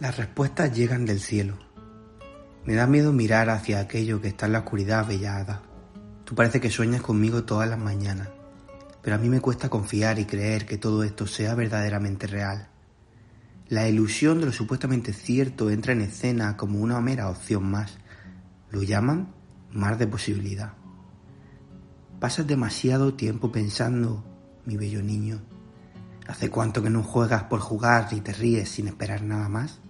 [0.00, 1.56] Las respuestas llegan del cielo.
[2.64, 5.62] Me da miedo mirar hacia aquello que está en la oscuridad avellada.
[6.24, 8.28] Tú parece que sueñas conmigo todas las mañanas,
[9.02, 12.70] pero a mí me cuesta confiar y creer que todo esto sea verdaderamente real.
[13.68, 17.96] La ilusión de lo supuestamente cierto entra en escena como una mera opción más.
[18.70, 19.32] Lo llaman
[19.70, 20.72] mar de posibilidad.
[22.18, 24.24] Pasas demasiado tiempo pensando,
[24.66, 25.53] mi bello niño.
[26.26, 29.80] ¿Hace cuánto que no juegas por jugar y te ríes sin esperar nada más?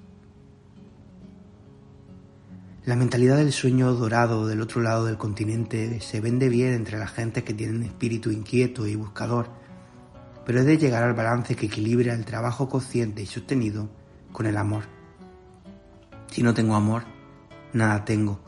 [2.84, 7.06] La mentalidad del sueño dorado del otro lado del continente se vende bien entre la
[7.06, 9.48] gente que tienen espíritu inquieto y buscador,
[10.44, 13.88] pero he de llegar al balance que equilibra el trabajo consciente y sostenido
[14.32, 14.84] con el amor.
[16.30, 17.04] Si no tengo amor,
[17.72, 18.40] nada tengo.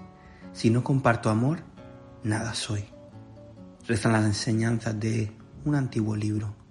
[0.52, 1.60] Si no comparto amor,
[2.24, 2.84] nada soy.
[3.86, 5.32] Rezan las enseñanzas de
[5.64, 6.65] un antiguo libro.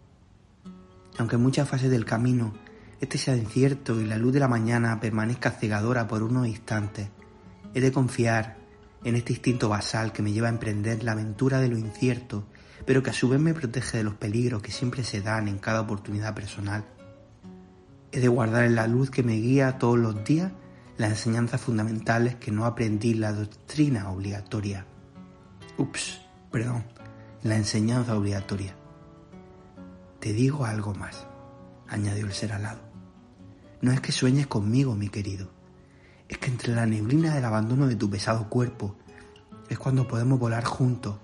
[1.17, 2.53] Aunque en muchas fases del camino
[3.02, 7.09] este sea incierto y la luz de la mañana permanezca cegadora por unos instantes,
[7.75, 8.55] He de confiar
[9.03, 12.47] en este instinto basal que me lleva a emprender la aventura de lo incierto,
[12.85, 15.57] pero que a su vez me protege de los peligros que siempre se dan en
[15.57, 16.85] cada oportunidad personal.
[18.13, 20.53] He de guardar en la luz que me guía todos los días
[20.97, 24.85] las enseñanzas fundamentales que no aprendí la doctrina obligatoria.
[25.77, 26.85] Ups, perdón,
[27.44, 28.73] la enseñanza obligatoria.
[30.26, 31.28] Te digo algo más,
[31.88, 32.80] añadió el ser alado.
[33.81, 35.52] No es que sueñes conmigo, mi querido
[36.28, 38.96] es que entre la neblina del abandono de tu pesado cuerpo
[39.69, 41.18] es cuando podemos volar juntos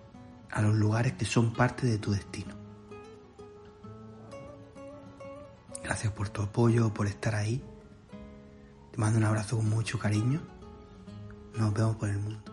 [0.51, 2.53] a los lugares que son parte de tu destino.
[5.83, 7.59] Gracias por tu apoyo, por estar ahí.
[8.91, 10.41] Te mando un abrazo con mucho cariño.
[11.57, 12.50] Nos vemos por el mundo.